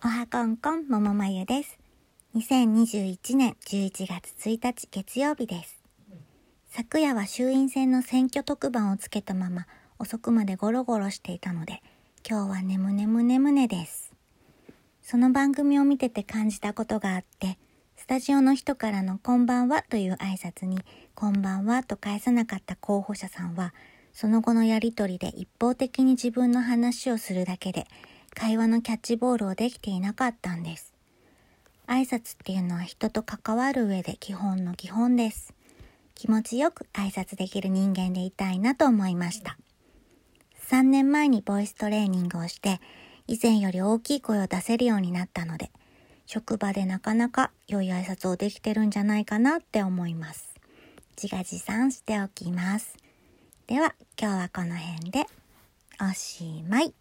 [0.00, 1.76] おはこんこんももまゆです。
[2.36, 5.82] 2021年11月1日月曜日です。
[6.68, 9.66] 昨夜は衆院選の選挙特番をつけたまま
[9.98, 11.82] 遅くまでゴロゴロしていたので、
[12.24, 14.12] 今日は眠眠眠ねです。
[15.02, 17.58] その番組を見てて感じたことがあって、
[17.96, 20.78] スタジオの人からのこんばんはという挨拶に、
[21.16, 23.74] こんばんはと返さなかった候補者さんは、
[24.12, 27.88] その後のやりとりで一方的に自分の話をするだけで、
[28.40, 30.94] 会話のキャッチボールをできていなかったんです。
[31.88, 35.52] 挨拶っていうのは人と関わる上で基本の基本です。
[36.14, 39.58] 気持ちよく挨拶できる人間でいたいなと思いました。
[40.70, 42.80] 3年前にボイストレーニングをして、
[43.26, 45.72] 以前より大きい声を出せるようになったので、
[46.26, 50.54] 職場でなかなか良い挨拶をできてるんじゃないかなって思います。
[51.20, 52.94] 自画自賛しておきます。
[53.66, 55.26] では、今日はこの辺で、
[56.00, 56.94] おしまい。